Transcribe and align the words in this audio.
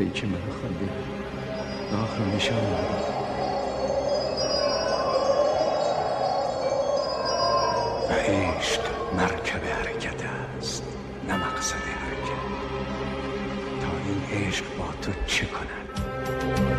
پیک 0.00 0.24
من 0.24 0.30
خواندی 0.60 0.88
داخل 1.92 2.24
میشم 2.34 2.54
و 8.10 8.12
عشق 8.12 8.80
مرکب 9.16 9.64
حرکت 9.64 10.24
است 10.58 10.84
نه 11.28 11.36
مقصد 11.36 11.74
حرکت. 11.76 12.42
تا 13.80 13.88
این 14.06 14.46
عشق 14.46 14.64
با 14.78 14.84
تو 15.02 15.12
چه 15.26 15.46
کند؟ 15.46 16.69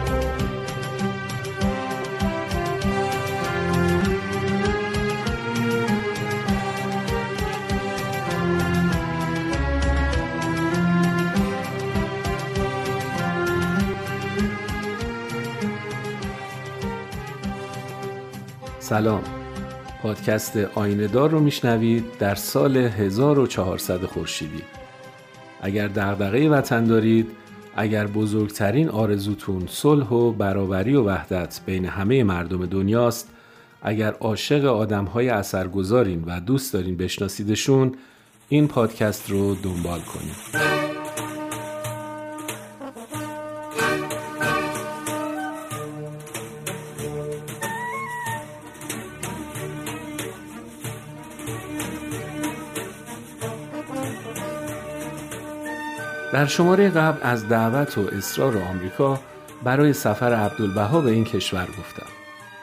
سلام. 18.82 19.24
پادکست 20.04 20.58
آینه 20.58 21.08
رو 21.08 21.40
میشنوید 21.40 22.06
در 22.20 22.36
سال 22.36 22.78
1400 22.78 24.06
خورشیدی. 24.06 24.62
اگر 25.62 25.88
دغدغه 25.88 26.50
وطن 26.50 26.84
دارید 26.84 27.28
اگر 27.76 28.08
بزرگترین 28.08 28.90
آرزوتون 28.90 29.68
صلح 29.70 30.08
و 30.08 30.32
برابری 30.32 30.96
و 30.96 31.04
وحدت 31.04 31.62
بین 31.66 31.86
همه 31.86 32.24
مردم 32.24 32.66
دنیاست 32.66 33.30
اگر 33.82 34.12
عاشق 34.12 34.66
آدمهای 34.66 35.30
اثرگذارین 35.30 36.24
و 36.28 36.40
دوست 36.40 36.74
دارین 36.74 36.98
بشناسیدشون 36.98 37.92
این 38.50 38.68
پادکست 38.68 39.30
رو 39.30 39.56
دنبال 39.56 40.00
کنید. 40.00 40.81
در 56.34 56.46
شماره 56.46 56.90
قبل 56.90 57.20
از 57.22 57.50
دعوت 57.50 57.98
و 57.98 58.02
اصرار 58.02 58.58
آمریکا 58.58 59.20
برای 59.64 59.94
سفر 59.94 60.34
عبدالبها 60.34 61.02
به 61.02 61.12
این 61.12 61.24
کشور 61.24 61.66
گفتم. 61.66 62.06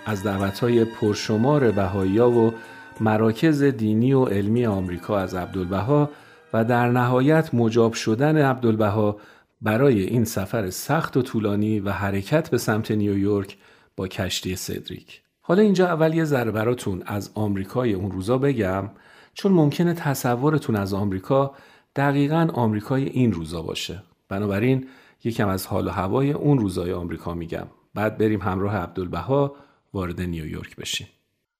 از 0.06 0.22
دعوتهای 0.22 0.84
پرشمار 0.84 1.70
بهایی 1.70 2.18
و 2.18 2.52
مراکز 3.00 3.62
دینی 3.62 4.12
و 4.12 4.24
علمی 4.24 4.66
آمریکا 4.66 5.18
از 5.18 5.34
عبدالبها 5.34 6.10
و 6.52 6.64
در 6.64 6.88
نهایت 6.90 7.54
مجاب 7.54 7.92
شدن 7.92 8.36
عبدالبها 8.36 9.16
برای 9.62 10.02
این 10.02 10.24
سفر 10.24 10.70
سخت 10.70 11.16
و 11.16 11.22
طولانی 11.22 11.80
و 11.80 11.90
حرکت 11.90 12.50
به 12.50 12.58
سمت 12.58 12.90
نیویورک 12.90 13.56
با 13.96 14.08
کشتی 14.08 14.56
سدریک. 14.56 15.22
حالا 15.40 15.62
اینجا 15.62 15.86
اول 15.86 16.14
یه 16.14 16.24
ذره 16.24 16.50
براتون 16.50 17.02
از 17.06 17.30
آمریکای 17.34 17.92
اون 17.92 18.10
روزا 18.10 18.38
بگم 18.38 18.90
چون 19.34 19.52
ممکنه 19.52 19.94
تصورتون 19.94 20.76
از 20.76 20.94
آمریکا 20.94 21.54
دقیقا 21.98 22.48
آمریکای 22.52 23.04
این 23.04 23.32
روزا 23.32 23.62
باشه. 23.62 24.02
بنابراین 24.28 24.86
یکم 25.24 25.48
از 25.48 25.66
حال 25.66 25.86
و 25.86 25.90
هوای 25.90 26.32
اون 26.32 26.58
روزای 26.58 26.92
آمریکا 26.92 27.34
میگم. 27.34 27.66
بعد 27.94 28.18
بریم 28.18 28.40
همراه 28.40 28.76
عبدالبها 28.76 29.56
وارد 29.94 30.20
نیویورک 30.20 30.76
بشیم. 30.76 31.06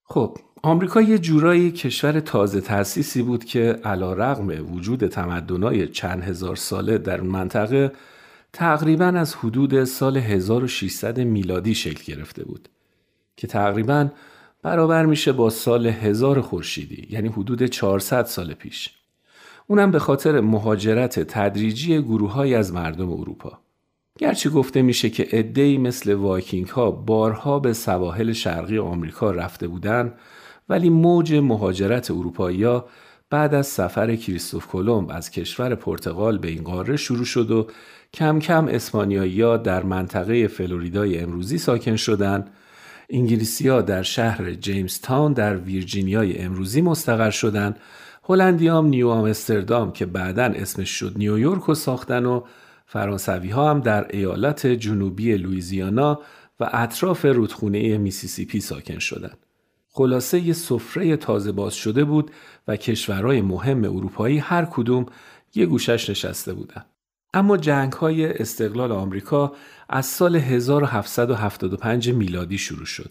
خب 0.04 0.38
آمریکا 0.62 1.02
یه 1.02 1.18
جورایی 1.18 1.70
کشور 1.70 2.20
تازه 2.20 2.60
تأسیسی 2.60 3.22
بود 3.22 3.44
که 3.44 3.80
علا 3.84 4.12
رغم 4.12 4.74
وجود 4.74 5.06
تمدنای 5.06 5.88
چند 5.88 6.22
هزار 6.22 6.56
ساله 6.56 6.98
در 6.98 7.20
منطقه 7.20 7.92
تقریبا 8.52 9.04
از 9.06 9.34
حدود 9.34 9.84
سال 9.84 10.16
1600 10.16 11.20
میلادی 11.20 11.74
شکل 11.74 12.14
گرفته 12.14 12.44
بود 12.44 12.68
که 13.36 13.46
تقریبا 13.46 14.08
برابر 14.62 15.06
میشه 15.06 15.32
با 15.32 15.50
سال 15.50 15.86
1000 15.86 16.40
خورشیدی 16.40 17.06
یعنی 17.10 17.28
حدود 17.28 17.62
400 17.62 18.24
سال 18.24 18.54
پیش. 18.54 18.97
اونم 19.70 19.90
به 19.90 19.98
خاطر 19.98 20.40
مهاجرت 20.40 21.20
تدریجی 21.20 22.02
گروههایی 22.02 22.54
از 22.54 22.72
مردم 22.72 23.12
اروپا. 23.12 23.58
گرچه 24.18 24.50
گفته 24.50 24.82
میشه 24.82 25.10
که 25.10 25.28
عده‌ای 25.32 25.78
مثل 25.78 26.12
وایکینگ 26.12 26.68
ها 26.68 26.90
بارها 26.90 27.58
به 27.58 27.72
سواحل 27.72 28.32
شرقی 28.32 28.78
آمریکا 28.78 29.30
رفته 29.30 29.68
بودند 29.68 30.14
ولی 30.68 30.90
موج 30.90 31.34
مهاجرت 31.34 32.10
اروپایی 32.10 32.80
بعد 33.30 33.54
از 33.54 33.66
سفر 33.66 34.16
کریستوف 34.16 34.66
کلمب 34.66 35.10
از 35.10 35.30
کشور 35.30 35.74
پرتغال 35.74 36.38
به 36.38 36.48
این 36.48 36.62
قاره 36.62 36.96
شروع 36.96 37.24
شد 37.24 37.50
و 37.50 37.66
کم 38.14 38.38
کم 38.38 38.68
اسپانیایی 38.68 39.58
در 39.58 39.82
منطقه 39.82 40.46
فلوریدای 40.46 41.18
امروزی 41.18 41.58
ساکن 41.58 41.96
شدند 41.96 42.50
انگلیسی 43.10 43.68
ها 43.68 43.80
در 43.80 44.02
شهر 44.02 44.54
جیمز 44.54 45.00
تاون 45.00 45.32
در 45.32 45.56
ویرجینیای 45.56 46.38
امروزی 46.38 46.80
مستقر 46.80 47.30
شدند 47.30 47.80
هلندیام 48.30 48.86
نیو 48.86 49.08
آمستردام 49.08 49.92
که 49.92 50.06
بعدا 50.06 50.44
اسمش 50.44 50.90
شد 50.90 51.12
نیویورک 51.16 51.62
رو 51.62 51.74
ساختن 51.74 52.26
و 52.26 52.42
فرانسوی 52.86 53.50
ها 53.50 53.70
هم 53.70 53.80
در 53.80 54.06
ایالت 54.10 54.66
جنوبی 54.66 55.36
لویزیانا 55.36 56.20
و 56.60 56.70
اطراف 56.72 57.24
رودخونه 57.24 57.98
میسیسیپی 57.98 58.60
ساکن 58.60 58.98
شدند. 58.98 59.38
خلاصه 59.88 60.40
یه 60.40 60.52
سفره 60.52 61.16
تازه 61.16 61.52
باز 61.52 61.74
شده 61.74 62.04
بود 62.04 62.30
و 62.68 62.76
کشورهای 62.76 63.40
مهم 63.40 63.84
اروپایی 63.84 64.38
هر 64.38 64.64
کدوم 64.64 65.06
یه 65.54 65.66
گوشش 65.66 66.10
نشسته 66.10 66.52
بودن. 66.52 66.84
اما 67.34 67.56
جنگ 67.56 67.92
های 67.92 68.38
استقلال 68.38 68.92
آمریکا 68.92 69.52
از 69.88 70.06
سال 70.06 70.36
1775 70.36 72.10
میلادی 72.10 72.58
شروع 72.58 72.86
شد 72.86 73.10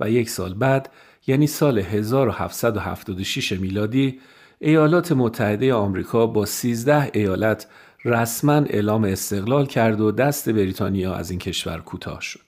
و 0.00 0.10
یک 0.10 0.30
سال 0.30 0.54
بعد 0.54 0.90
یعنی 1.26 1.46
سال 1.46 1.78
1776 1.78 3.52
میلادی 3.52 4.20
ایالات 4.58 5.12
متحده 5.12 5.74
آمریکا 5.74 6.26
با 6.26 6.44
13 6.44 7.10
ایالت 7.14 7.66
رسما 8.04 8.52
اعلام 8.52 9.04
استقلال 9.04 9.66
کرد 9.66 10.00
و 10.00 10.12
دست 10.12 10.48
بریتانیا 10.48 11.14
از 11.14 11.30
این 11.30 11.38
کشور 11.38 11.78
کوتاه 11.78 12.20
شد. 12.20 12.40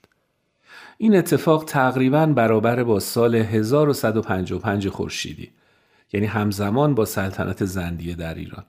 این 0.97 1.15
اتفاق 1.15 1.63
تقریبا 1.63 2.25
برابر 2.25 2.83
با 2.83 2.99
سال 2.99 3.35
1155 3.35 4.87
خورشیدی 4.89 5.51
یعنی 6.13 6.25
همزمان 6.25 6.95
با 6.95 7.05
سلطنت 7.05 7.65
زندیه 7.65 8.15
در 8.15 8.33
ایران. 8.33 8.65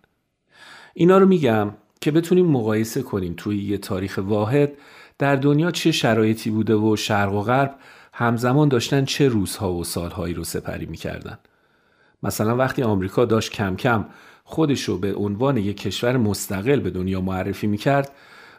اینا 0.95 1.19
رو 1.19 1.27
میگم 1.27 1.75
که 2.01 2.11
بتونیم 2.11 2.47
مقایسه 2.47 3.03
کنیم 3.03 3.35
توی 3.37 3.59
یه 3.59 3.79
تاریخ 3.79 4.19
واحد 4.23 4.73
در 5.19 5.37
دنیا 5.37 5.71
چه 5.71 5.93
شرایطی 5.93 6.51
بوده 6.51 6.75
و 6.75 6.97
شرق 6.97 7.35
و 7.35 7.43
غرب 7.43 7.75
همزمان 8.21 8.69
داشتن 8.69 9.05
چه 9.05 9.29
روزها 9.29 9.73
و 9.73 9.85
سالهایی 9.85 10.35
رو 10.35 10.45
سپری 10.45 10.87
می‌کردن. 10.87 11.39
مثلا 12.23 12.57
وقتی 12.57 12.83
آمریکا 12.83 13.25
داشت 13.25 13.53
کم 13.53 13.77
کم 13.77 14.07
خودش 14.45 14.85
رو 14.85 14.99
به 14.99 15.15
عنوان 15.15 15.57
یک 15.57 15.77
کشور 15.77 16.17
مستقل 16.17 16.81
به 16.81 16.91
دنیا 16.91 17.21
معرفی 17.21 17.67
می‌کرد 17.67 18.13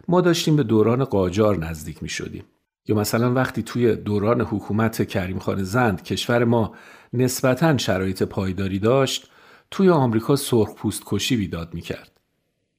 ما 0.07 0.21
داشتیم 0.21 0.55
به 0.55 0.63
دوران 0.63 1.03
قاجار 1.03 1.57
نزدیک 1.57 2.03
می 2.03 2.09
شدیم. 2.09 2.43
یا 2.87 2.95
مثلا 2.95 3.33
وقتی 3.33 3.63
توی 3.63 3.95
دوران 3.95 4.41
حکومت 4.41 5.07
کریم 5.07 5.39
خان 5.39 5.63
زند 5.63 6.03
کشور 6.03 6.43
ما 6.43 6.73
نسبتا 7.13 7.77
شرایط 7.77 8.23
پایداری 8.23 8.79
داشت 8.79 9.29
توی 9.71 9.89
آمریکا 9.89 10.35
سرخپوست 10.35 11.03
کشی 11.05 11.37
بیداد 11.37 11.73
می 11.73 11.81
کرد. 11.81 12.11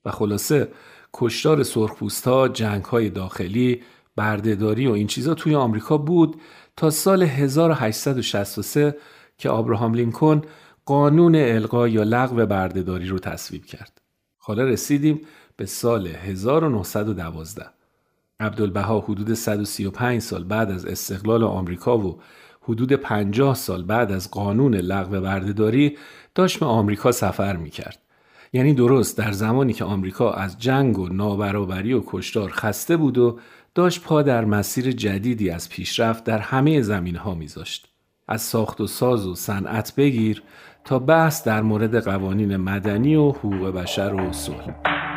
و 0.05 0.11
خلاصه 0.11 0.69
کشتار 1.13 1.63
سرخپوست 1.63 2.29
ها 2.29 2.49
جنگ 2.49 2.85
های 2.85 3.11
داخلی 3.11 3.83
بردهداری 4.17 4.87
و 4.87 4.93
این 4.93 5.07
چیزا 5.07 5.35
توی 5.35 5.55
آمریکا 5.55 5.99
بود 5.99 6.41
تا 6.77 6.91
سال 6.91 7.23
1863 7.23 8.97
که 9.39 9.49
آبراهام 9.49 9.95
لینکن 9.95 10.43
قانون 10.85 11.35
القا 11.37 11.89
یا 11.89 12.03
لغو 12.03 12.47
بردهداری 12.47 13.09
رو 13.09 13.19
تصویب 13.19 13.65
کرد. 13.65 14.01
حالا 14.39 14.65
رسیدیم 14.65 15.21
به 15.57 15.67
سال 15.67 16.07
1912. 16.07 17.67
عبدالبها 18.41 19.01
حدود 19.01 19.35
135 19.35 20.23
سال 20.23 20.45
بعد 20.45 20.71
از 20.71 20.87
استقلال 20.87 21.45
آمریکا 21.45 21.99
و 21.99 22.21
حدود 22.63 22.93
50 22.93 23.55
سال 23.55 23.83
بعد 23.83 24.13
از 24.13 24.31
قانون 24.31 24.75
لغو 24.75 25.21
بردهداری 25.21 25.97
داشت 26.35 26.61
به 26.61 26.67
آمریکا 26.67 27.13
سفر 27.13 27.57
می 27.57 27.71
کرد. 27.71 27.99
یعنی 28.53 28.75
درست 28.75 29.19
در 29.19 29.33
زمانی 29.33 29.73
که 29.73 29.85
آمریکا 29.85 30.33
از 30.33 30.59
جنگ 30.59 30.99
و 30.99 31.09
نابرابری 31.09 31.93
و 31.93 32.03
کشتار 32.07 32.51
خسته 32.51 32.97
بود 32.97 33.19
و 33.19 33.39
داشت 33.75 34.03
پا 34.03 34.23
در 34.23 34.45
مسیر 34.45 34.93
جدیدی 34.93 35.51
از 35.51 35.69
پیشرفت 35.69 36.25
در 36.25 36.39
همه 36.39 36.83
زمین 36.83 37.17
ها 37.17 37.35
میذاشت. 37.35 37.89
از 38.29 38.43
ساخت 38.43 38.81
و 38.81 38.87
ساز 38.87 39.27
و 39.27 39.35
صنعت 39.35 39.95
بگیر 39.97 40.43
تا 40.85 40.99
بحث 40.99 41.45
در 41.45 41.63
مورد 41.63 42.05
قوانین 42.05 42.57
مدنی 42.57 43.17
و 43.17 43.31
حقوق 43.31 43.71
بشر 43.71 44.15
و 44.15 44.33
صلح. 44.33 45.10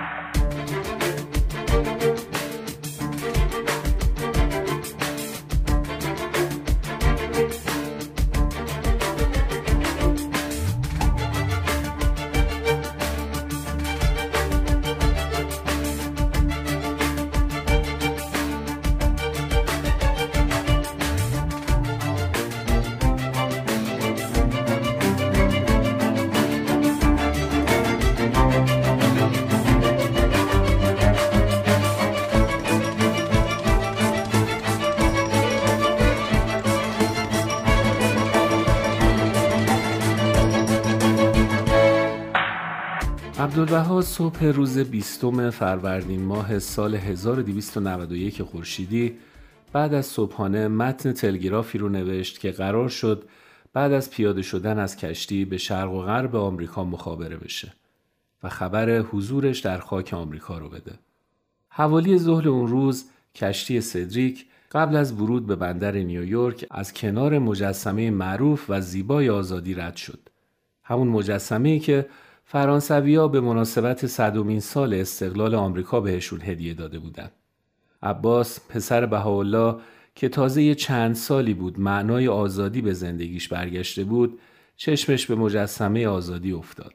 عبدالبها 43.53 44.01
صبح 44.01 44.45
روز 44.45 44.77
بیستم 44.77 45.49
فروردین 45.49 46.21
ماه 46.21 46.59
سال 46.59 46.95
1291 46.95 48.41
خورشیدی 48.41 49.15
بعد 49.73 49.93
از 49.93 50.05
صبحانه 50.05 50.67
متن 50.67 51.13
تلگرافی 51.13 51.77
رو 51.77 51.89
نوشت 51.89 52.39
که 52.39 52.51
قرار 52.51 52.89
شد 52.89 53.23
بعد 53.73 53.91
از 53.91 54.09
پیاده 54.09 54.41
شدن 54.41 54.79
از 54.79 54.97
کشتی 54.97 55.45
به 55.45 55.57
شرق 55.57 55.91
و 55.91 56.01
غرب 56.01 56.35
آمریکا 56.35 56.83
مخابره 56.83 57.37
بشه 57.37 57.73
و 58.43 58.49
خبر 58.49 58.99
حضورش 58.99 59.59
در 59.59 59.79
خاک 59.79 60.13
آمریکا 60.13 60.57
رو 60.57 60.69
بده. 60.69 60.93
حوالی 61.69 62.17
ظهر 62.17 62.49
اون 62.49 62.67
روز 62.67 63.05
کشتی 63.35 63.81
سدریک 63.81 64.45
قبل 64.71 64.95
از 64.95 65.13
ورود 65.13 65.45
به 65.45 65.55
بندر 65.55 65.91
نیویورک 65.91 66.65
از 66.71 66.93
کنار 66.93 67.39
مجسمه 67.39 68.11
معروف 68.11 68.65
و 68.69 68.81
زیبای 68.81 69.29
آزادی 69.29 69.73
رد 69.73 69.95
شد. 69.95 70.19
همون 70.83 71.07
مجسمه 71.07 71.79
که 71.79 72.05
فرانسویا 72.45 73.27
به 73.27 73.41
مناسبت 73.41 74.07
صدومین 74.07 74.59
سال 74.59 74.93
استقلال 74.93 75.55
آمریکا 75.55 76.01
بهشون 76.01 76.41
هدیه 76.41 76.73
داده 76.73 76.99
بودند. 76.99 77.31
عباس 78.03 78.59
پسر 78.69 79.05
بهاءالله 79.05 79.75
که 80.15 80.29
تازه 80.29 80.75
چند 80.75 81.15
سالی 81.15 81.53
بود 81.53 81.79
معنای 81.79 82.27
آزادی 82.27 82.81
به 82.81 82.93
زندگیش 82.93 83.47
برگشته 83.47 84.03
بود 84.03 84.39
چشمش 84.75 85.25
به 85.25 85.35
مجسمه 85.35 86.07
آزادی 86.07 86.51
افتاد. 86.51 86.93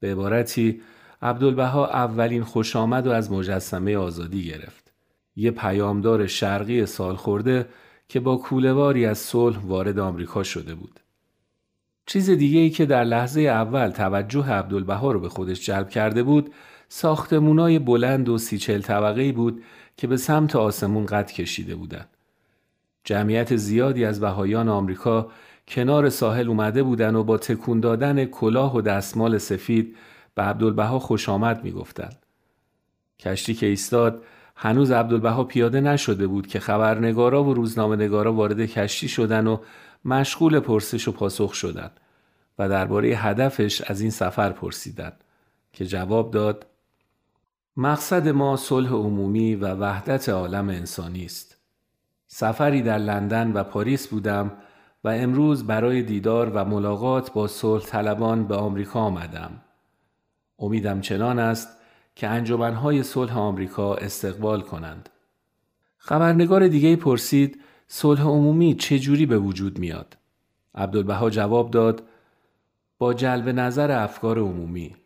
به 0.00 0.12
عبارتی 0.12 0.80
عبدالبها 1.22 1.86
اولین 1.86 2.42
خوش 2.42 2.76
آمد 2.76 3.06
و 3.06 3.10
از 3.10 3.32
مجسمه 3.32 3.96
آزادی 3.96 4.44
گرفت. 4.44 4.92
یه 5.36 5.50
پیامدار 5.50 6.26
شرقی 6.26 6.86
سال 6.86 7.16
خورده 7.16 7.68
که 8.08 8.20
با 8.20 8.36
کولواری 8.36 9.06
از 9.06 9.18
صلح 9.18 9.58
وارد 9.58 9.98
آمریکا 9.98 10.42
شده 10.42 10.74
بود. 10.74 11.00
چیز 12.06 12.30
دیگه 12.30 12.60
ای 12.60 12.70
که 12.70 12.86
در 12.86 13.04
لحظه 13.04 13.40
اول 13.40 13.90
توجه 13.90 14.50
عبدالبها 14.50 15.12
رو 15.12 15.20
به 15.20 15.28
خودش 15.28 15.66
جلب 15.66 15.90
کرده 15.90 16.22
بود 16.22 16.52
ساختمونای 16.88 17.78
بلند 17.78 18.28
و 18.28 18.38
سیچل 18.38 18.80
طبقه 18.80 19.32
بود 19.32 19.62
که 19.96 20.06
به 20.06 20.16
سمت 20.16 20.56
آسمون 20.56 21.06
قد 21.06 21.32
کشیده 21.32 21.74
بودند. 21.74 22.08
جمعیت 23.04 23.56
زیادی 23.56 24.04
از 24.04 24.20
بهایان 24.20 24.68
آمریکا 24.68 25.30
کنار 25.68 26.08
ساحل 26.08 26.48
اومده 26.48 26.82
بودن 26.82 27.14
و 27.14 27.24
با 27.24 27.38
تکون 27.38 27.80
دادن 27.80 28.24
کلاه 28.24 28.76
و 28.76 28.80
دستمال 28.80 29.38
سفید 29.38 29.96
به 30.34 30.42
عبدالبها 30.42 30.98
خوش 30.98 31.28
آمد 31.28 31.64
می‌گفتند. 31.64 32.16
کشتی 33.18 33.54
که 33.54 33.66
ایستاد 33.66 34.22
هنوز 34.56 34.90
عبدالبها 34.90 35.44
پیاده 35.44 35.80
نشده 35.80 36.26
بود 36.26 36.46
که 36.46 36.60
خبرنگارا 36.60 37.44
و 37.44 37.54
روزنامه 37.54 37.96
نگارا 37.96 38.32
وارد 38.32 38.66
کشتی 38.66 39.08
شدن 39.08 39.46
و 39.46 39.58
مشغول 40.06 40.60
پرسش 40.60 41.08
و 41.08 41.12
پاسخ 41.12 41.54
شدند 41.54 42.00
و 42.58 42.68
درباره 42.68 43.08
هدفش 43.08 43.82
از 43.82 44.00
این 44.00 44.10
سفر 44.10 44.50
پرسیدند 44.50 45.24
که 45.72 45.86
جواب 45.86 46.30
داد 46.30 46.66
مقصد 47.76 48.28
ما 48.28 48.56
صلح 48.56 48.92
عمومی 48.92 49.54
و 49.54 49.74
وحدت 49.74 50.28
عالم 50.28 50.68
انسانی 50.68 51.24
است. 51.24 51.56
سفری 52.26 52.82
در 52.82 52.98
لندن 52.98 53.52
و 53.52 53.64
پاریس 53.64 54.08
بودم 54.08 54.52
و 55.04 55.08
امروز 55.08 55.66
برای 55.66 56.02
دیدار 56.02 56.50
و 56.50 56.64
ملاقات 56.64 57.32
با 57.32 57.46
صلح 57.46 57.84
طلبان 57.84 58.46
به 58.46 58.54
آمریکا 58.56 59.00
آمدم. 59.00 59.50
امیدم 60.58 61.00
چنان 61.00 61.38
است 61.38 61.68
که 62.14 62.28
انجمنهای 62.28 63.02
صلح 63.02 63.38
آمریکا 63.38 63.94
استقبال 63.94 64.60
کنند. 64.60 65.08
خبرنگار 65.98 66.68
دیگه 66.68 66.96
پرسید 66.96 67.60
صلح 67.88 68.22
عمومی 68.22 68.74
چه 68.74 68.98
جوری 68.98 69.26
به 69.26 69.38
وجود 69.38 69.78
میاد؟ 69.78 70.16
عبدالبها 70.74 71.30
جواب 71.30 71.70
داد 71.70 72.02
با 72.98 73.14
جلب 73.14 73.48
نظر 73.48 73.90
افکار 73.90 74.38
عمومی. 74.38 74.96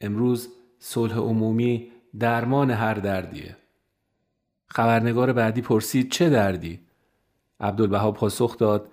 امروز 0.00 0.48
صلح 0.78 1.18
عمومی 1.18 1.92
درمان 2.18 2.70
هر 2.70 2.94
دردیه. 2.94 3.56
خبرنگار 4.66 5.32
بعدی 5.32 5.60
پرسید 5.60 6.10
چه 6.10 6.30
دردی؟ 6.30 6.80
عبدالبها 7.60 8.12
پاسخ 8.12 8.58
داد 8.58 8.92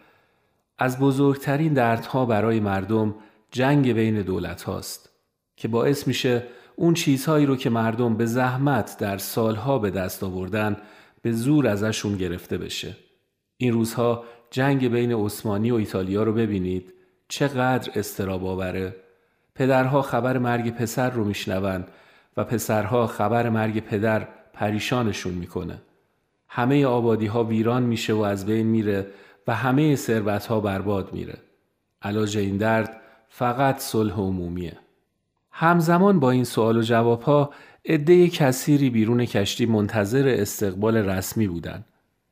از 0.77 0.99
بزرگترین 0.99 1.73
دردها 1.73 2.25
برای 2.25 2.59
مردم 2.59 3.15
جنگ 3.51 3.93
بین 3.93 4.21
دولت 4.21 4.63
هاست 4.63 5.09
که 5.55 5.67
باعث 5.67 6.07
میشه 6.07 6.43
اون 6.75 6.93
چیزهایی 6.93 7.45
رو 7.45 7.55
که 7.55 7.69
مردم 7.69 8.17
به 8.17 8.25
زحمت 8.25 8.97
در 8.99 9.17
سالها 9.17 9.79
به 9.79 9.89
دست 9.91 10.23
آوردن 10.23 10.77
به 11.25 11.31
زور 11.31 11.67
ازشون 11.67 12.17
گرفته 12.17 12.57
بشه. 12.57 12.95
این 13.57 13.73
روزها 13.73 14.23
جنگ 14.51 14.87
بین 14.91 15.13
عثمانی 15.13 15.71
و 15.71 15.75
ایتالیا 15.75 16.23
رو 16.23 16.33
ببینید 16.33 16.93
چقدر 17.27 17.91
استراب 17.95 18.45
آوره. 18.45 18.95
پدرها 19.55 20.01
خبر 20.01 20.37
مرگ 20.37 20.75
پسر 20.75 21.09
رو 21.09 21.23
میشنون 21.23 21.85
و 22.37 22.43
پسرها 22.43 23.07
خبر 23.07 23.49
مرگ 23.49 23.79
پدر 23.79 24.27
پریشانشون 24.53 25.33
می‌کنه. 25.33 25.81
همه 26.47 26.85
آبادی 26.85 27.25
ها 27.25 27.43
ویران 27.43 27.83
میشه 27.83 28.13
و 28.13 28.21
از 28.21 28.45
بین 28.45 28.67
میره 28.67 29.07
و 29.47 29.55
همه 29.55 29.95
ثروت 29.95 30.45
ها 30.45 30.59
برباد 30.59 31.13
میره. 31.13 31.37
علاج 32.01 32.37
این 32.37 32.57
درد 32.57 33.01
فقط 33.29 33.79
صلح 33.79 34.13
عمومیه. 34.13 34.77
همزمان 35.51 36.19
با 36.19 36.31
این 36.31 36.43
سوال 36.43 36.77
و 36.77 36.81
جواب 36.81 37.21
ها 37.21 37.53
عده 37.85 38.27
کثیری 38.27 38.89
بیرون 38.89 39.25
کشتی 39.25 39.65
منتظر 39.65 40.27
استقبال 40.39 40.97
رسمی 40.97 41.47
بودند. 41.47 41.85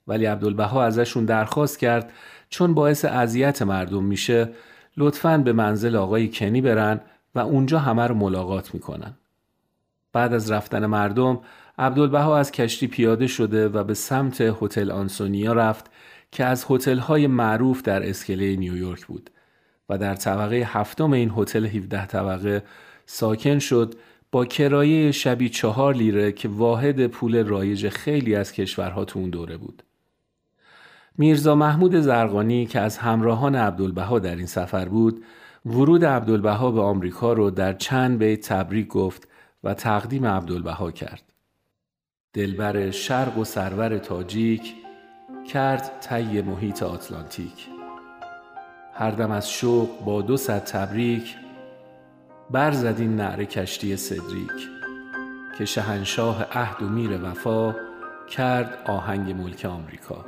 ولی 0.08 0.26
عبدالبها 0.26 0.84
ازشون 0.84 1.26
درخواست 1.26 1.80
کرد 1.80 2.12
چون 2.50 2.74
باعث 2.74 3.06
اذیت 3.06 3.62
مردم 3.62 4.04
میشه 4.04 4.50
لطفاً 4.98 5.38
به 5.38 5.54
منزل 5.54 5.96
آقای 5.96 6.28
کنی 6.28 6.62
برن 6.62 7.02
و 7.36 7.40
اونجا 7.40 7.80
همه 7.80 8.08
رو 8.08 8.16
ملاقات 8.16 8.74
می‌کنن. 8.74 9.14
بعد 10.14 10.34
از 10.34 10.52
رفتن 10.52 10.86
مردم 10.86 11.40
عبدالبها 11.78 12.38
از 12.38 12.52
کشتی 12.52 12.88
پیاده 12.88 13.28
شده 13.28 13.68
و 13.68 13.84
به 13.84 13.94
سمت 13.94 14.42
هتل 14.42 14.92
آنسونیا 14.92 15.54
رفت 15.54 15.86
که 16.32 16.46
از 16.46 16.66
هتل‌های 16.70 17.28
معروف 17.28 17.82
در 17.82 18.10
اسکله 18.10 18.56
نیویورک 18.56 19.06
بود 19.06 19.30
و 19.90 19.98
در 19.98 20.16
طبقه 20.16 20.56
هفتم 20.56 21.12
این 21.12 21.32
هتل 21.38 21.66
17 21.66 22.06
طبقه 22.06 22.64
ساکن 23.06 23.60
شد 23.60 23.96
با 24.34 24.46
کرایه 24.46 25.12
شبی 25.12 25.50
چهار 25.50 25.94
لیره 25.94 26.32
که 26.32 26.48
واحد 26.48 27.08
پول 27.08 27.44
رایج 27.44 27.90
خیلی 27.90 28.36
از 28.36 28.52
کشورها 28.52 29.06
تو 29.06 29.20
اون 29.20 29.30
دوره 29.30 29.58
بود. 29.58 29.84
میرزا 31.18 31.56
محمود 31.56 32.00
زرقانی 32.00 32.66
که 32.66 32.80
از 32.80 32.98
همراهان 32.98 33.56
عبدالبها 33.56 34.20
در 34.20 34.36
این 34.36 34.46
سفر 34.46 34.86
بود 34.86 35.24
ورود 35.66 36.06
عبدالبها 36.06 36.72
به 36.72 36.82
آمریکا 36.82 37.34
رو 37.34 37.50
در 37.50 37.74
چند 37.74 38.20
بیت 38.20 38.48
تبریک 38.48 38.88
گفت 38.88 39.28
و 39.64 39.74
تقدیم 39.74 40.26
عبدالبها 40.26 40.92
کرد. 40.92 41.34
دلبر 42.34 42.92
شرق 42.92 43.38
و 43.38 43.44
سرور 43.44 43.98
تاجیک 43.98 44.74
کرد 45.54 46.00
طی 46.00 46.42
محیط 46.42 46.84
آتلانتیک 46.84 47.68
هر 48.94 49.12
دم 49.12 49.32
از 49.32 49.52
شوق 49.52 50.06
با 50.06 50.22
دو 50.22 50.38
صد 50.38 50.64
تبریک 50.64 51.43
برزد 52.54 52.96
این 53.00 53.16
نعره 53.16 53.46
کشتی 53.46 53.98
سدریک 53.98 54.70
که 55.58 55.66
شهنشاه 55.66 56.44
عهد 56.52 56.84
و 56.84 56.90
میر 56.90 57.24
وفا 57.24 57.76
کرد 58.30 58.78
آهنگ 58.86 59.32
ملک 59.32 59.66
آمریکا. 59.66 60.26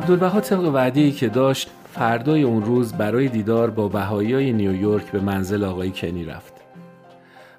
عبدالبها 0.00 0.40
طبق 0.40 0.64
وعده 0.64 1.10
که 1.10 1.28
داشت 1.28 1.70
فردای 1.92 2.42
اون 2.42 2.64
روز 2.64 2.92
برای 2.92 3.28
دیدار 3.28 3.70
با 3.70 3.88
بهایی 3.88 4.52
نیویورک 4.52 5.10
به 5.10 5.20
منزل 5.20 5.64
آقای 5.64 5.90
کنی 5.90 6.24
رفت. 6.24 6.52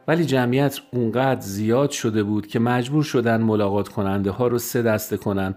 ولی 0.07 0.25
جمعیت 0.25 0.79
اونقدر 0.93 1.41
زیاد 1.41 1.91
شده 1.91 2.24
بود 2.24 2.48
که 2.48 2.60
مجبور 2.60 3.03
شدن 3.03 3.41
ملاقات 3.41 3.88
کننده 3.88 4.31
ها 4.31 4.48
رو 4.48 4.60
سه 4.60 4.81
دسته 4.81 5.17
کنن 5.17 5.55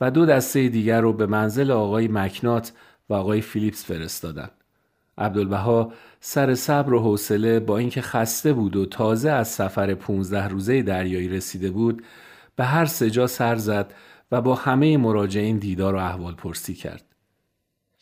و 0.00 0.10
دو 0.10 0.26
دسته 0.26 0.68
دیگر 0.68 1.00
رو 1.00 1.12
به 1.12 1.26
منزل 1.26 1.70
آقای 1.70 2.08
مکنات 2.08 2.72
و 3.08 3.14
آقای 3.14 3.40
فیلیپس 3.40 3.84
فرستادن. 3.84 4.48
عبدالبها 5.18 5.92
سر 6.20 6.54
صبر 6.54 6.92
و 6.92 7.00
حوصله 7.00 7.60
با 7.60 7.78
اینکه 7.78 8.00
خسته 8.00 8.52
بود 8.52 8.76
و 8.76 8.86
تازه 8.86 9.30
از 9.30 9.48
سفر 9.48 9.94
15 9.94 10.48
روزه 10.48 10.82
دریایی 10.82 11.28
رسیده 11.28 11.70
بود 11.70 12.02
به 12.56 12.64
هر 12.64 12.84
سجا 12.84 13.26
سر 13.26 13.56
زد 13.56 13.92
و 14.34 14.40
با 14.40 14.54
همه 14.54 14.96
مراجعین 14.96 15.58
دیدار 15.58 15.94
و 15.94 15.98
احوال 15.98 16.34
پرسی 16.34 16.74
کرد. 16.74 17.04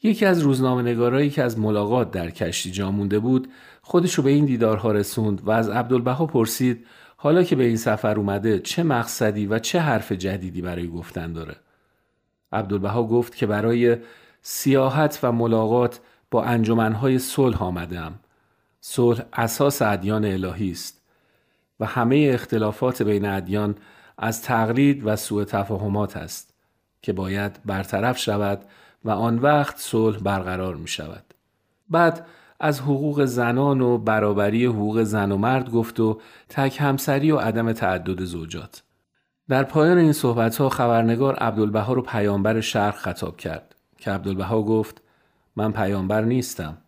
یکی 0.03 0.27
از 0.27 0.41
روزنامه 0.41 1.31
که 1.31 1.43
از 1.43 1.59
ملاقات 1.59 2.11
در 2.11 2.31
کشتی 2.31 2.71
جا 2.71 2.91
مونده 2.91 3.19
بود 3.19 3.49
خودشو 3.83 4.23
به 4.23 4.31
این 4.31 4.45
دیدارها 4.45 4.93
رسوند 4.93 5.43
و 5.45 5.51
از 5.51 5.69
عبدالبها 5.69 6.27
پرسید 6.27 6.87
حالا 7.17 7.43
که 7.43 7.57
به 7.57 7.65
این 7.65 7.77
سفر 7.77 8.17
اومده 8.17 8.59
چه 8.59 8.83
مقصدی 8.83 9.47
و 9.47 9.59
چه 9.59 9.81
حرف 9.81 10.13
جدیدی 10.13 10.63
برای 10.63 10.89
گفتن 10.89 11.33
داره 11.33 11.57
عبدالبها 12.53 13.05
گفت 13.05 13.37
که 13.37 13.47
برای 13.47 13.97
سیاحت 14.43 15.19
و 15.23 15.33
ملاقات 15.33 16.01
با 16.31 16.45
انجمنهای 16.45 17.19
صلح 17.19 17.63
آمدم 17.63 18.15
صلح 18.81 19.23
اساس 19.33 19.83
ادیان 19.83 20.25
الهی 20.25 20.71
است 20.71 21.03
و 21.81 21.87
همه 21.87 22.31
اختلافات 22.35 23.03
بین 23.03 23.25
ادیان 23.25 23.75
از 24.23 24.43
تقلید 24.43 25.07
و 25.07 25.17
سوء 25.17 25.45
تفاهمات 25.45 26.17
است 26.17 26.55
که 27.03 27.13
باید 27.13 27.61
برطرف 27.65 28.19
شود 28.19 28.65
و 29.05 29.11
آن 29.11 29.39
وقت 29.39 29.79
صلح 29.79 30.19
برقرار 30.19 30.77
می 30.77 30.89
شود. 30.89 31.25
بعد 31.91 32.27
از 32.61 32.81
حقوق 32.81 33.25
زنان 33.25 33.81
و 33.81 33.99
برابری 33.99 34.67
حقوق 34.67 35.03
زن 35.03 35.33
و 35.33 35.37
مرد 35.37 35.71
گفت 35.71 36.01
و 36.01 36.21
تک 36.49 36.77
همسری 36.81 37.31
و 37.31 37.37
عدم 37.37 37.73
تعدد 37.73 38.25
زوجات. 38.25 38.83
در 39.49 39.63
پایان 39.63 39.99
این 39.99 40.13
صحبت 40.13 40.57
ها 40.57 40.69
خبرنگار 40.69 41.35
عبدالبها 41.35 41.93
رو 41.93 42.03
پیامبر 42.03 42.61
شرق 42.61 42.97
خطاب 42.97 43.37
کرد 43.37 43.75
که 43.99 44.11
عبدالبها 44.11 44.63
گفت 44.63 45.03
من 45.57 45.73
پیامبر 45.73 46.21
نیستم 46.25 46.79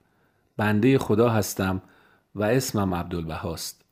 بنده 0.57 0.99
خدا 0.99 1.29
هستم 1.29 1.83
و 2.35 2.43
اسمم 2.43 2.95
عبدالبهاست 2.95 3.84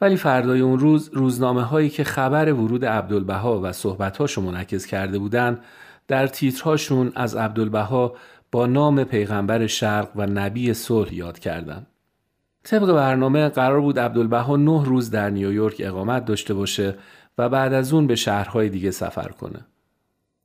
ولی 0.00 0.16
فردای 0.16 0.60
اون 0.60 0.78
روز 0.78 1.10
روزنامه 1.12 1.62
هایی 1.62 1.88
که 1.88 2.04
خبر 2.04 2.52
ورود 2.52 2.84
عبدالبها 2.84 3.60
و 3.60 3.72
صحبتهاشو 3.72 4.42
منعکس 4.42 4.86
کرده 4.86 5.18
بودند 5.18 5.64
در 6.08 6.26
تیترهاشون 6.26 7.12
از 7.14 7.36
عبدالبها 7.36 8.14
با 8.52 8.66
نام 8.66 9.04
پیغمبر 9.04 9.66
شرق 9.66 10.08
و 10.16 10.26
نبی 10.26 10.74
صلح 10.74 11.14
یاد 11.14 11.38
کردند. 11.38 11.86
طبق 12.64 12.92
برنامه 12.92 13.48
قرار 13.48 13.80
بود 13.80 13.98
عبدالبها 13.98 14.56
نه 14.56 14.84
روز 14.84 15.10
در 15.10 15.30
نیویورک 15.30 15.76
اقامت 15.78 16.24
داشته 16.24 16.54
باشه 16.54 16.94
و 17.38 17.48
بعد 17.48 17.72
از 17.72 17.92
اون 17.92 18.06
به 18.06 18.16
شهرهای 18.16 18.68
دیگه 18.68 18.90
سفر 18.90 19.28
کنه. 19.28 19.66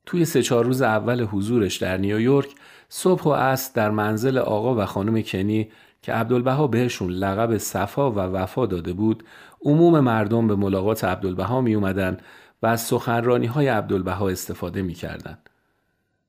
توی 0.06 0.24
سه 0.24 0.42
چهار 0.42 0.64
روز 0.64 0.82
اول 0.82 1.22
حضورش 1.22 1.76
در 1.76 1.96
نیویورک 1.96 2.48
صبح 2.88 3.22
و 3.22 3.32
عصر 3.32 3.70
در 3.74 3.90
منزل 3.90 4.38
آقا 4.38 4.74
و 4.74 4.84
خانم 4.84 5.22
کنی 5.22 5.68
که 6.06 6.12
عبدالبها 6.12 6.66
بهشون 6.66 7.10
لقب 7.10 7.58
صفا 7.58 8.10
و 8.10 8.14
وفا 8.14 8.66
داده 8.66 8.92
بود 8.92 9.24
عموم 9.60 10.00
مردم 10.00 10.48
به 10.48 10.56
ملاقات 10.56 11.04
عبدالبها 11.04 11.60
می 11.60 11.74
اومدن 11.74 12.16
و 12.62 12.66
از 12.66 12.80
سخنرانی 12.80 13.46
های 13.46 13.68
عبدالبها 13.68 14.28
استفاده 14.28 14.82
می 14.82 14.94
کردن. 14.94 15.38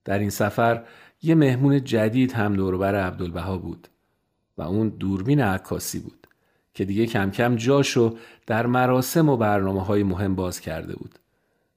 در 0.06 0.20
این 0.20 0.30
سفر 0.30 0.84
یه 1.22 1.36
مهمون 1.36 1.84
جدید 1.84 2.32
هم 2.32 2.56
دوربر 2.56 2.96
عبدالبها 2.96 3.58
بود 3.58 3.88
و 4.58 4.62
اون 4.62 4.90
دوربین 4.90 5.42
عکاسی 5.42 6.00
بود 6.00 6.28
که 6.74 6.86
دیگه 6.86 7.06
کم 7.06 7.32
کم 7.32 7.56
جاشو 7.56 8.18
در 8.48 8.66
مراسم 8.66 9.30
و 9.30 9.38
برنامه 9.38 9.84
های 9.84 10.04
مهم 10.04 10.36
باز 10.36 10.60
کرده 10.60 10.96
بود. 10.96 11.20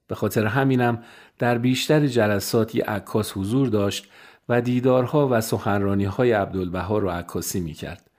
به 0.07 0.15
خاطر 0.15 0.45
همینم 0.45 1.03
در 1.39 1.57
بیشتر 1.57 2.07
جلسات 2.07 2.75
یه 2.75 2.83
عکاس 2.83 3.37
حضور 3.37 3.67
داشت 3.67 4.07
و 4.51 4.61
دیدارها 4.61 5.27
و 5.31 5.41
سخنرانی 5.41 6.05
های 6.05 6.31
عبدالبها 6.31 6.97
رو 6.97 7.09
عکاسی 7.09 7.59
می 7.59 7.73
کرد 7.73 8.09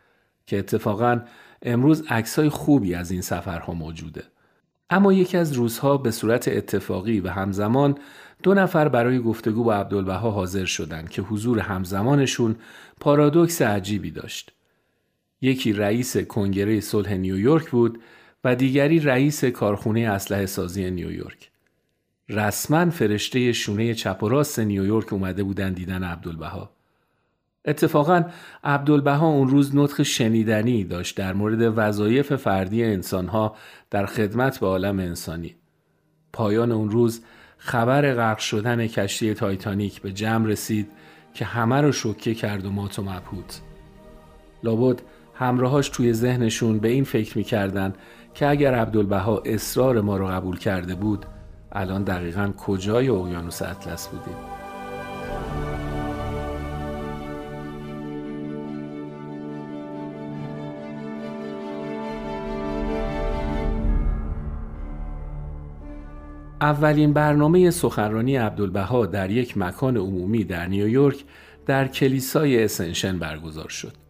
که 0.46 0.58
اتفاقا 0.58 1.20
امروز 1.62 2.04
عکسای 2.08 2.48
خوبی 2.48 2.94
از 2.94 3.10
این 3.10 3.20
سفرها 3.20 3.72
موجوده. 3.72 4.24
اما 4.90 5.12
یکی 5.12 5.36
از 5.36 5.52
روزها 5.52 5.96
به 5.96 6.10
صورت 6.10 6.48
اتفاقی 6.48 7.20
و 7.20 7.28
همزمان 7.28 7.98
دو 8.42 8.54
نفر 8.54 8.88
برای 8.88 9.18
گفتگو 9.18 9.64
با 9.64 9.74
عبدالبها 9.74 10.30
حاضر 10.30 10.64
شدند 10.64 11.10
که 11.10 11.22
حضور 11.22 11.58
همزمانشون 11.58 12.56
پارادوکس 13.00 13.62
عجیبی 13.62 14.10
داشت. 14.10 14.52
یکی 15.40 15.72
رئیس 15.72 16.16
کنگره 16.16 16.80
صلح 16.80 17.14
نیویورک 17.14 17.70
بود 17.70 18.02
و 18.44 18.54
دیگری 18.56 19.00
رئیس 19.00 19.44
کارخونه 19.44 20.00
اسلحه 20.00 20.46
سازی 20.46 20.90
نیویورک. 20.90 21.51
رسما 22.28 22.90
فرشته 22.90 23.52
شونه 23.52 23.94
چپ 23.94 24.22
و 24.22 24.28
راست 24.28 24.58
نیویورک 24.58 25.12
اومده 25.12 25.42
بودن 25.42 25.72
دیدن 25.72 26.04
عبدالبها. 26.04 26.70
اتفاقا 27.64 28.24
عبدالبها 28.64 29.26
اون 29.26 29.48
روز 29.48 29.76
نطخ 29.76 30.02
شنیدنی 30.02 30.84
داشت 30.84 31.16
در 31.16 31.32
مورد 31.32 31.72
وظایف 31.76 32.36
فردی 32.36 32.84
انسانها 32.84 33.56
در 33.90 34.06
خدمت 34.06 34.60
به 34.60 34.66
عالم 34.66 34.98
انسانی. 34.98 35.56
پایان 36.32 36.72
اون 36.72 36.90
روز 36.90 37.22
خبر 37.56 38.14
غرق 38.14 38.38
شدن 38.38 38.86
کشتی 38.86 39.34
تایتانیک 39.34 40.02
به 40.02 40.12
جمع 40.12 40.46
رسید 40.46 40.90
که 41.34 41.44
همه 41.44 41.80
رو 41.80 41.92
شوکه 41.92 42.34
کرد 42.34 42.66
و 42.66 42.70
مات 42.70 42.98
و 42.98 43.02
مبهوت. 43.02 43.60
لابد 44.64 45.02
همراهاش 45.34 45.88
توی 45.88 46.12
ذهنشون 46.12 46.78
به 46.78 46.88
این 46.88 47.04
فکر 47.04 47.38
می‌کردن 47.38 47.92
که 48.34 48.48
اگر 48.48 48.74
عبدالبها 48.74 49.42
اصرار 49.44 50.00
ما 50.00 50.16
رو 50.16 50.26
قبول 50.26 50.58
کرده 50.58 50.94
بود 50.94 51.26
الان 51.72 52.04
دقیقا 52.04 52.52
کجای 52.58 53.08
اقیانوس 53.08 53.62
اطلس 53.62 54.08
بودیم 54.08 54.36
اولین 66.60 67.12
برنامه 67.12 67.70
سخنرانی 67.70 68.36
عبدالبها 68.36 69.06
در 69.06 69.30
یک 69.30 69.58
مکان 69.58 69.96
عمومی 69.96 70.44
در 70.44 70.66
نیویورک 70.66 71.24
در 71.66 71.88
کلیسای 71.88 72.64
اسنشن 72.64 73.18
برگزار 73.18 73.68
شد. 73.68 74.01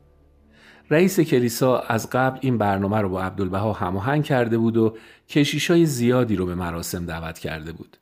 رئیس 0.91 1.21
کلیسا 1.21 1.79
از 1.79 2.11
قبل 2.11 2.39
این 2.43 2.59
برنامه 2.59 3.01
رو 3.01 3.09
با 3.09 3.23
عبدالبها 3.23 3.73
هماهنگ 3.73 4.25
کرده 4.25 4.59
بود 4.59 4.77
و 4.77 4.97
کشیشای 5.29 5.87
زیادی 5.87 6.37
رو 6.37 6.47
به 6.47 6.55
مراسم 6.55 7.07
دعوت 7.07 7.39
کرده 7.39 7.73
بود. 7.73 7.97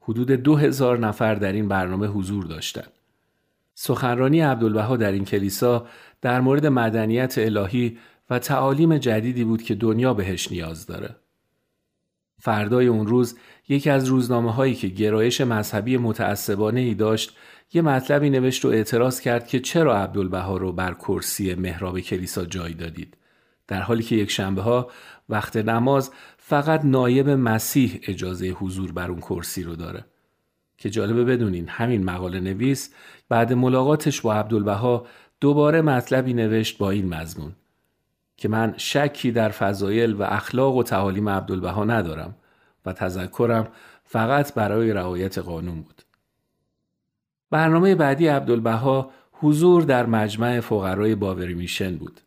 حدود 0.00 0.30
دو 0.30 0.56
هزار 0.56 0.98
نفر 0.98 1.34
در 1.34 1.52
این 1.52 1.68
برنامه 1.68 2.06
حضور 2.06 2.44
داشتند. 2.44 2.92
سخنرانی 3.74 4.40
عبدالبها 4.40 4.96
در 4.96 5.12
این 5.12 5.24
کلیسا 5.24 5.86
در 6.20 6.40
مورد 6.40 6.66
مدنیت 6.66 7.34
الهی 7.38 7.98
و 8.30 8.38
تعالیم 8.38 8.98
جدیدی 8.98 9.44
بود 9.44 9.62
که 9.62 9.74
دنیا 9.74 10.14
بهش 10.14 10.52
نیاز 10.52 10.86
داره. 10.86 11.16
فردای 12.40 12.86
اون 12.86 13.06
روز 13.06 13.36
یکی 13.68 13.90
از 13.90 14.08
روزنامه 14.08 14.52
هایی 14.52 14.74
که 14.74 14.88
گرایش 14.88 15.40
مذهبی 15.40 15.96
متعصبانه 15.96 16.80
ای 16.80 16.94
داشت 16.94 17.36
یه 17.72 17.82
مطلبی 17.82 18.30
نوشت 18.30 18.64
و 18.64 18.68
اعتراض 18.68 19.20
کرد 19.20 19.48
که 19.48 19.60
چرا 19.60 19.96
عبدالبها 20.02 20.56
رو 20.56 20.72
بر 20.72 20.94
کرسی 20.94 21.54
محراب 21.54 22.00
کلیسا 22.00 22.44
جای 22.44 22.74
دادید. 22.74 23.16
در 23.68 23.80
حالی 23.80 24.02
که 24.02 24.16
یک 24.16 24.30
شنبه 24.30 24.62
ها 24.62 24.90
وقت 25.28 25.56
نماز 25.56 26.10
فقط 26.38 26.84
نایب 26.84 27.28
مسیح 27.28 28.00
اجازه 28.02 28.48
حضور 28.48 28.92
بر 28.92 29.10
اون 29.10 29.20
کرسی 29.20 29.62
رو 29.62 29.76
داره. 29.76 30.04
که 30.78 30.90
جالبه 30.90 31.24
بدونین 31.24 31.68
همین 31.68 32.04
مقاله 32.04 32.40
نویس 32.40 32.94
بعد 33.28 33.52
ملاقاتش 33.52 34.20
با 34.20 34.34
عبدالبها 34.34 35.06
دوباره 35.40 35.82
مطلبی 35.82 36.34
نوشت 36.34 36.78
با 36.78 36.90
این 36.90 37.14
مضمون. 37.14 37.52
که 38.36 38.48
من 38.48 38.74
شکی 38.76 39.32
در 39.32 39.48
فضایل 39.48 40.12
و 40.12 40.22
اخلاق 40.22 40.76
و 40.76 40.82
تعالیم 40.82 41.28
عبدالبها 41.28 41.84
ندارم 41.84 42.34
و 42.86 42.92
تذکرم 42.92 43.68
فقط 44.04 44.54
برای 44.54 44.92
رعایت 44.92 45.38
قانون 45.38 45.82
بود. 45.82 46.09
برنامه 47.50 47.94
بعدی 47.94 48.26
عبدالبها 48.26 49.10
حضور 49.32 49.82
در 49.82 50.06
مجمع 50.06 50.60
فقرای 50.60 51.14
باوری 51.14 51.54
میشن 51.54 51.96
بود. 51.96 52.20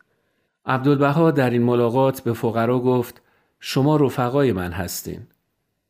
عبدالبها 0.66 1.32
در 1.32 1.50
این 1.50 1.64
ملاقات 1.64 2.22
به 2.22 2.34
فقرا 2.34 2.80
گفت 2.80 3.22
شما 3.60 3.96
رفقای 3.96 4.52
من 4.52 4.72
هستین. 4.72 5.28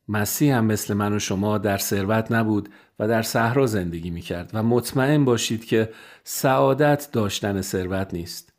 مسیح 0.08 0.58
هم 0.58 0.66
مثل 0.66 0.94
من 0.94 1.13
و 1.13 1.20
شما 1.20 1.58
در 1.58 1.78
ثروت 1.78 2.32
نبود 2.32 2.70
و 3.00 3.08
در 3.08 3.22
صحرا 3.22 3.66
زندگی 3.66 4.10
می 4.10 4.22
کرد 4.22 4.52
و 4.54 4.63
مطمئن 4.63 5.25
باشید 5.25 5.66
که 5.66 5.90
سعادت 6.24 7.10
داشتن 7.12 7.62
ثروت 7.62 8.13
نیست. 8.13 8.54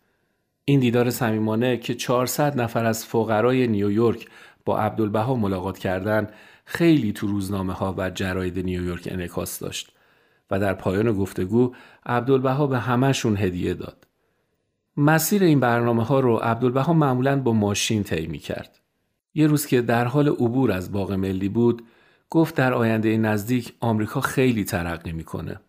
این 0.64 0.80
دیدار 0.80 1.10
صمیمانه 1.10 1.76
که 1.76 1.94
400 1.94 2.60
نفر 2.60 2.84
از 2.84 3.06
فقرای 3.06 3.66
نیویورک 3.66 4.28
با 4.64 4.78
عبدالبها 4.78 5.34
ملاقات 5.34 5.78
کردن 5.78 6.28
خیلی 6.64 7.12
تو 7.12 7.26
روزنامه 7.26 7.72
ها 7.72 7.94
و 7.98 8.10
جراید 8.10 8.58
نیویورک 8.58 9.08
انعکاس 9.10 9.58
داشت 9.58 9.93
و 10.50 10.60
در 10.60 10.74
پایان 10.74 11.12
گفتگو 11.12 11.74
عبدالبها 12.06 12.66
به 12.66 12.78
همهشون 12.78 13.36
هدیه 13.36 13.74
داد. 13.74 14.06
مسیر 14.96 15.42
این 15.42 15.60
برنامه 15.60 16.04
ها 16.04 16.20
رو 16.20 16.36
عبدالبها 16.36 16.92
معمولا 16.92 17.40
با 17.40 17.52
ماشین 17.52 18.02
طی 18.02 18.38
کرد. 18.38 18.80
یه 19.34 19.46
روز 19.46 19.66
که 19.66 19.82
در 19.82 20.04
حال 20.04 20.28
عبور 20.28 20.72
از 20.72 20.92
باغ 20.92 21.12
ملی 21.12 21.48
بود 21.48 21.82
گفت 22.30 22.54
در 22.54 22.74
آینده 22.74 23.16
نزدیک 23.16 23.72
آمریکا 23.80 24.20
خیلی 24.20 24.64
ترقی 24.64 25.12
می‌کنه 25.12 25.60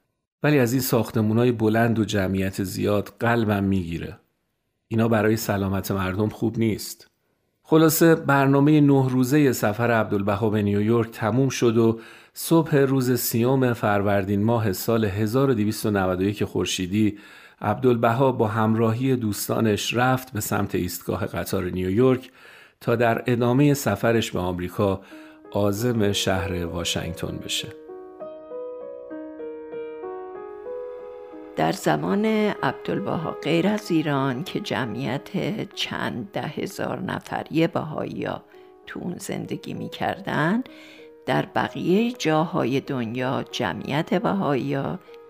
ولی 0.43 0.59
از 0.59 0.73
این 0.73 0.81
ساختمونای 0.81 1.51
بلند 1.51 1.99
و 1.99 2.05
جمعیت 2.05 2.63
زیاد 2.63 3.13
قلبم 3.19 3.63
می‌گیره 3.63 4.19
اینا 4.87 5.07
برای 5.07 5.37
سلامت 5.37 5.91
مردم 5.91 6.29
خوب 6.29 6.59
نیست 6.59 7.11
خلاصه 7.63 8.15
برنامه 8.15 8.81
نه 8.81 9.09
روزه 9.09 9.51
سفر 9.51 9.91
عبدالبها 9.91 10.49
به 10.49 10.61
نیویورک 10.61 11.11
تموم 11.11 11.49
شد 11.49 11.77
و 11.77 11.99
صبح 12.37 12.77
روز 12.77 13.19
سیوم 13.19 13.73
فروردین 13.73 14.43
ماه 14.43 14.73
سال 14.73 15.05
1291 15.05 16.43
خورشیدی 16.43 17.17
عبدالبها 17.61 18.31
با 18.31 18.47
همراهی 18.47 19.15
دوستانش 19.15 19.93
رفت 19.93 20.33
به 20.33 20.41
سمت 20.41 20.75
ایستگاه 20.75 21.25
قطار 21.25 21.63
نیویورک 21.63 22.31
تا 22.81 22.95
در 22.95 23.23
ادامه 23.27 23.73
سفرش 23.73 24.31
به 24.31 24.39
آمریکا 24.39 25.01
عازم 25.51 26.11
شهر 26.11 26.65
واشنگتن 26.65 27.37
بشه. 27.37 27.67
در 31.55 31.71
زمان 31.71 32.25
عبدالبها 32.63 33.37
غیر 33.43 33.67
از 33.67 33.91
ایران 33.91 34.43
که 34.43 34.59
جمعیت 34.59 35.29
چند 35.73 36.29
ده 36.33 36.41
هزار 36.41 36.99
نفری 36.99 37.67
بهایی 37.67 38.27
تو 38.87 38.99
اون 38.99 39.15
زندگی 39.17 39.73
می‌کردن 39.73 40.63
در 41.25 41.45
بقیه 41.45 42.11
جاهای 42.11 42.79
دنیا 42.79 43.45
جمعیت 43.51 44.13
بهایی 44.13 44.77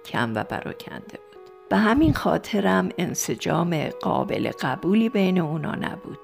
کم 0.06 0.32
و 0.36 0.44
براکنده 0.44 1.18
بود. 1.18 1.50
به 1.70 1.78
همین 1.78 2.14
خاطرم 2.14 2.90
انسجام 2.98 3.90
قابل 3.90 4.52
قبولی 4.62 5.10
بین 5.10 5.40
اونا 5.40 5.76
نبود. 5.76 6.20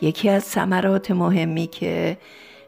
یکی 0.00 0.28
از 0.28 0.44
ثمرات 0.44 1.10
مهمی 1.10 1.66
که 1.66 2.18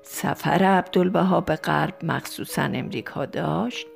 سفر 0.02 0.64
عبدالبها 0.64 1.40
به 1.40 1.56
غرب 1.56 1.94
مخصوصا 2.02 2.62
امریکا 2.62 3.26
داشت 3.26 3.86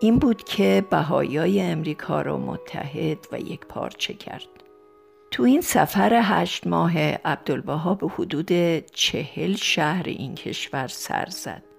این 0.00 0.18
بود 0.18 0.44
که 0.44 0.84
بهایای 0.90 1.60
امریکا 1.60 2.22
رو 2.22 2.38
متحد 2.38 3.18
و 3.32 3.40
یک 3.40 3.60
پارچه 3.60 4.14
کرد. 4.14 4.48
تو 5.30 5.42
این 5.42 5.60
سفر 5.60 6.20
هشت 6.22 6.66
ماه 6.66 6.98
عبدالبها 6.98 7.94
به 7.94 8.08
حدود 8.08 8.78
چهل 8.78 9.54
شهر 9.54 10.02
این 10.06 10.34
کشور 10.34 10.86
سر 10.88 11.26
زد. 11.30 11.71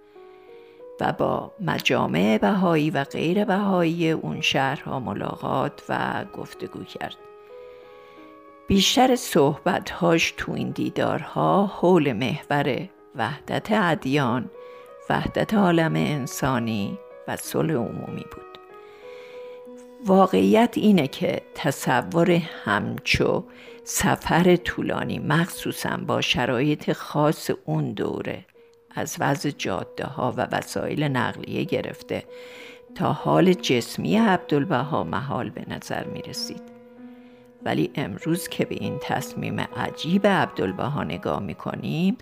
و 0.99 1.13
با 1.13 1.51
مجامع 1.59 2.37
بهایی 2.37 2.89
و 2.89 3.03
غیر 3.03 3.45
بهایی 3.45 4.11
اون 4.11 4.41
شهرها 4.41 4.99
ملاقات 4.99 5.83
و 5.89 6.25
گفتگو 6.37 6.83
کرد. 6.83 7.15
بیشتر 8.67 9.15
صحبتهاش 9.15 10.33
تو 10.37 10.51
این 10.51 10.69
دیدارها 10.69 11.65
حول 11.65 12.13
محور 12.13 12.89
وحدت 13.15 13.67
ادیان 13.71 14.49
وحدت 15.09 15.53
عالم 15.53 15.95
انسانی 15.95 16.99
و 17.27 17.37
صلح 17.37 17.73
عمومی 17.73 18.25
بود. 18.31 18.59
واقعیت 20.05 20.73
اینه 20.75 21.07
که 21.07 21.41
تصور 21.55 22.31
همچو 22.65 23.43
سفر 23.83 24.55
طولانی 24.55 25.19
مخصوصا 25.19 25.97
با 26.07 26.21
شرایط 26.21 26.93
خاص 26.93 27.51
اون 27.65 27.93
دوره 27.93 28.45
از 28.95 29.17
وضع 29.19 29.49
جاده 29.49 30.05
ها 30.05 30.33
و 30.37 30.47
وسایل 30.51 31.03
نقلیه 31.03 31.63
گرفته 31.63 32.23
تا 32.95 33.13
حال 33.13 33.53
جسمی 33.53 34.17
عبدالبها 34.17 35.03
محال 35.03 35.49
به 35.49 35.65
نظر 35.67 36.03
می 36.03 36.21
رسید. 36.21 36.61
ولی 37.65 37.91
امروز 37.95 38.47
که 38.47 38.65
به 38.65 38.75
این 38.75 38.97
تصمیم 39.01 39.59
عجیب 39.59 40.27
عبدالبها 40.27 41.03
نگاه 41.03 41.39
می 41.39 41.55
کنیم 41.55 42.17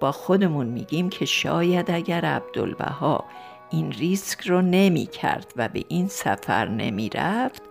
با 0.00 0.12
خودمون 0.12 0.66
میگیم 0.66 1.08
که 1.08 1.24
شاید 1.24 1.90
اگر 1.90 2.24
عبدالبها 2.24 3.24
این 3.70 3.92
ریسک 3.92 4.40
رو 4.40 4.62
نمی 4.62 5.06
کرد 5.06 5.52
و 5.56 5.68
به 5.68 5.84
این 5.88 6.08
سفر 6.08 6.68
نمی 6.68 7.08
رفت 7.08 7.62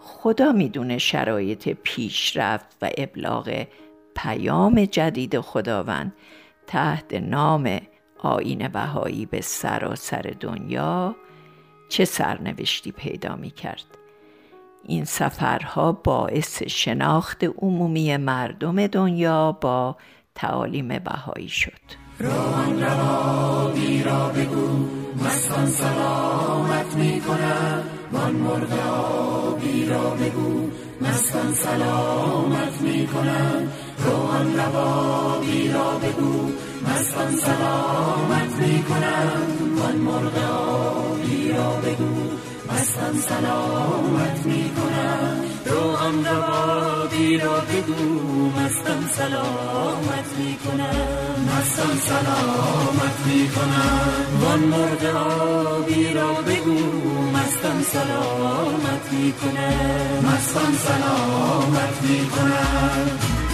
خدا 0.00 0.52
می‌دونه 0.52 0.98
شرایط 0.98 1.68
پیشرفت 1.68 2.76
و 2.82 2.90
ابلاغ 2.98 3.66
پیام 4.16 4.84
جدید 4.84 5.40
خداوند 5.40 6.12
تحت 6.66 7.14
نام 7.14 7.80
آین 8.18 8.68
بهایی 8.68 9.26
به 9.26 9.40
سراسر 9.40 10.34
دنیا 10.40 11.16
چه 11.88 12.04
سرنوشتی 12.04 12.92
پیدا 12.92 13.36
می 13.36 13.50
کرد. 13.50 13.98
این 14.84 15.04
سفرها 15.04 15.92
باعث 15.92 16.62
شناخت 16.62 17.44
عمومی 17.44 18.16
مردم 18.16 18.86
دنیا 18.86 19.52
با 19.52 19.96
تعالیم 20.34 20.88
بهایی 20.88 21.48
شد. 21.48 22.06
روان 22.18 22.82
روابی 22.82 24.02
را 24.02 24.28
بگو 24.28 24.88
مستان 25.24 25.66
سلامت 25.66 26.96
می 26.96 27.20
کنم 27.20 27.82
وان 28.12 28.32
مرغ 28.32 28.72
آبی 28.88 29.86
را 29.86 30.10
بگو 30.10 30.70
مستان 31.00 31.52
سلامت 31.52 32.80
می 32.80 33.06
کنم 33.06 33.68
روان 34.04 34.56
روابی 34.56 35.68
را 35.68 35.90
بگو. 35.98 36.52
مستان 36.86 37.36
سلامت 37.36 38.52
می 38.60 38.82
کنم 38.82 39.46
وان 39.78 39.96
مرغ 39.96 40.36
آبی 40.50 41.52
را 41.52 41.70
بگو. 41.70 42.14
مستان 42.72 43.16
سلامت 43.16 44.46
می 44.46 44.70
کنم 44.76 45.40
روان 45.66 46.24
روابی 46.24 47.38
را 47.38 47.60
بگو. 47.60 48.02
مستان 48.60 49.08
سلامت 49.16 50.28
می 50.38 50.56
کنم 50.64 51.36
مستان 51.58 51.96
سلامت 51.98 53.16
می 53.26 53.48
کنم 53.48 54.10
وان 54.40 54.60
مرغ 54.60 55.16
آبی 55.16 56.12
را 56.14 56.32
بگو. 56.32 56.78
مستان 57.34 57.82
سلامت 57.82 59.12
می 59.12 59.32
کنم 59.32 60.30
مستان 60.32 60.74
سلامت 60.74 62.02
می 62.02 62.28
کنم 62.30 63.45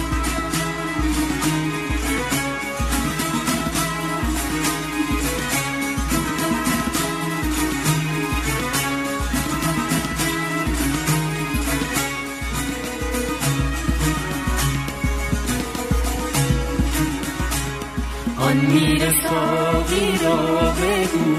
ساقی 19.33 20.19
را 20.23 20.39
بگو. 20.81 21.29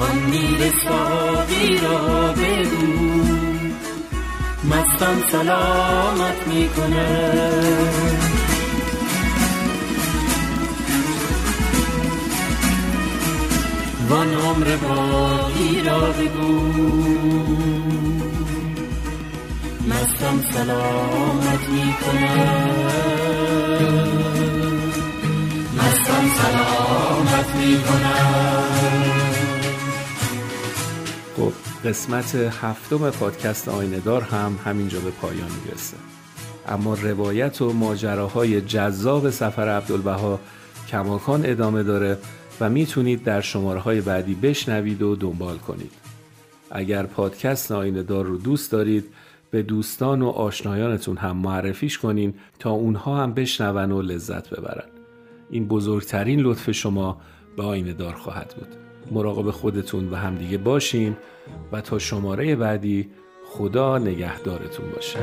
آن 0.00 0.18
میر 0.30 0.72
ساقی 0.84 1.78
را 1.78 2.32
بگو. 2.32 2.86
مستم 4.64 5.18
سلامت 5.32 6.46
می‌کنه. 6.46 7.08
وان 14.10 14.34
عمر 14.34 14.76
باقی 14.76 15.82
را 15.86 16.00
بگو. 16.00 16.52
مستم 19.88 20.44
سلامت 20.52 21.68
می‌کنه. 21.68 22.60
مستم 26.20 26.28
سلامت 26.28 27.56
می‌کنم 27.56 28.64
خب 31.36 31.52
قسمت 31.88 32.34
هفتم 32.34 33.10
پادکست 33.10 33.68
آیندار 33.68 34.22
هم 34.22 34.58
همینجا 34.64 35.00
به 35.00 35.10
پایان 35.10 35.50
می‌رسه. 35.64 35.96
اما 36.68 36.94
روایت 36.94 37.62
و 37.62 37.72
ماجراهای 37.72 38.60
جذاب 38.60 39.30
سفر 39.30 39.68
عبدالبها 39.68 40.40
کماکان 40.88 41.46
ادامه 41.46 41.82
داره 41.82 42.18
و 42.60 42.70
می‌تونید 42.70 43.24
در 43.24 43.40
شماره 43.40 43.80
های 43.80 44.00
بعدی 44.00 44.34
بشنوید 44.34 45.02
و 45.02 45.16
دنبال 45.16 45.58
کنید. 45.58 45.92
اگر 46.70 47.02
پادکست 47.02 47.72
آینه 47.72 48.02
دار 48.02 48.24
رو 48.24 48.36
دوست 48.36 48.72
دارید 48.72 49.04
به 49.50 49.62
دوستان 49.62 50.22
و 50.22 50.28
آشنایانتون 50.28 51.16
هم 51.16 51.36
معرفیش 51.36 51.98
کنین 51.98 52.34
تا 52.58 52.70
اونها 52.70 53.22
هم 53.22 53.34
بشنون 53.34 53.92
و 53.92 54.02
لذت 54.02 54.50
ببرن. 54.50 54.99
این 55.50 55.68
بزرگترین 55.68 56.40
لطف 56.40 56.70
شما 56.70 57.20
به 57.56 57.62
آینه 57.62 57.92
دار 57.92 58.14
خواهد 58.14 58.54
بود. 58.58 58.68
مراقب 59.10 59.50
خودتون 59.50 60.10
و 60.10 60.16
همدیگه 60.16 60.58
باشین 60.58 61.16
و 61.72 61.80
تا 61.80 61.98
شماره 61.98 62.56
بعدی 62.56 63.10
خدا 63.46 63.98
نگهدارتون 63.98 64.90
باشه. 64.90 65.18